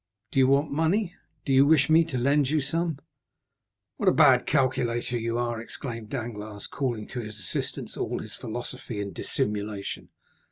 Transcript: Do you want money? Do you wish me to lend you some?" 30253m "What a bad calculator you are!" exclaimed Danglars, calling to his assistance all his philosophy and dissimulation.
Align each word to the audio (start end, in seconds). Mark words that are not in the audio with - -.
Do 0.31 0.39
you 0.39 0.47
want 0.47 0.71
money? 0.71 1.13
Do 1.45 1.53
you 1.53 1.63
wish 1.63 1.87
me 1.87 2.03
to 2.05 2.17
lend 2.17 2.49
you 2.49 2.59
some?" 2.59 2.95
30253m 2.95 2.99
"What 3.97 4.09
a 4.09 4.13
bad 4.13 4.47
calculator 4.47 5.15
you 5.19 5.37
are!" 5.37 5.61
exclaimed 5.61 6.09
Danglars, 6.09 6.65
calling 6.65 7.07
to 7.09 7.19
his 7.19 7.37
assistance 7.37 7.95
all 7.95 8.17
his 8.17 8.33
philosophy 8.33 8.99
and 8.99 9.13
dissimulation. 9.13 10.09